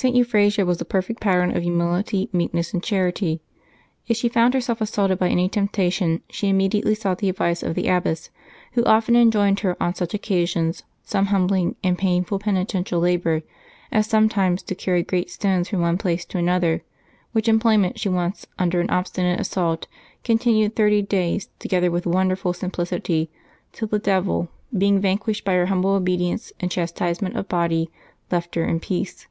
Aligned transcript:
St. 0.00 0.14
Euphrasia 0.14 0.64
was 0.64 0.80
a 0.80 0.84
perfect 0.84 1.18
pattern 1.18 1.56
of 1.56 1.64
humility, 1.64 2.28
meekness, 2.32 2.72
and 2.72 2.80
charity. 2.80 3.40
If 4.06 4.16
she 4.16 4.28
found 4.28 4.54
herself 4.54 4.80
assaulted 4.80 5.18
by 5.18 5.28
any 5.28 5.48
temptation, 5.48 6.22
she 6.30 6.48
immediately 6.48 6.94
sought 6.94 7.18
the 7.18 7.28
advice 7.28 7.64
of 7.64 7.74
the 7.74 7.88
abbess, 7.88 8.30
who 8.74 8.84
often 8.84 9.16
enjoined 9.16 9.58
her 9.66 9.76
on 9.82 9.96
such 9.96 10.14
occasions 10.14 10.84
some 11.02 11.26
humbling 11.34 11.74
and 11.82 11.98
painful 11.98 12.38
penitential 12.38 13.00
labor, 13.00 13.42
as 13.90 14.06
sometimes 14.06 14.62
to 14.62 14.76
carry 14.76 15.02
great 15.02 15.30
stones 15.32 15.68
from 15.68 15.80
one 15.80 15.98
place 15.98 16.24
to 16.26 16.38
another; 16.38 16.84
which 17.32 17.48
em 17.48 17.58
ployment 17.58 17.98
she 17.98 18.08
once, 18.08 18.46
under 18.56 18.80
an 18.80 18.90
obstinate 18.90 19.40
assault, 19.40 19.88
continued 20.22 20.74
Mabch 20.74 20.74
14J 20.74 20.78
LIVES 20.78 20.78
OF 20.78 20.78
THE 20.78 20.86
SAINTS 20.86 21.08
lOT 21.08 21.10
thirty 21.10 21.30
days 21.34 21.48
together 21.58 21.90
with 21.90 22.06
wonderful 22.06 22.52
simplicity, 22.52 23.30
till 23.72 23.88
the 23.88 23.98
devil, 23.98 24.48
being 24.72 25.00
vanquished 25.00 25.44
by 25.44 25.54
her 25.54 25.66
humble 25.66 25.90
obedience 25.90 26.52
and 26.60 26.70
chas 26.70 26.92
tisement 26.92 27.30
of 27.30 27.34
her 27.34 27.42
body, 27.42 27.90
left 28.30 28.54
her 28.54 28.64
in 28.64 28.78
peace. 28.78 29.26